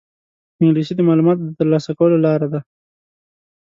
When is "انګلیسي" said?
0.59-0.93